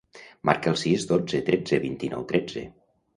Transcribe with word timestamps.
Marca 0.49 0.69
el 0.71 0.77
sis, 0.83 1.05
dotze, 1.11 1.41
tretze, 1.49 1.79
vint-i-nou, 1.83 2.25
tretze. 2.33 2.65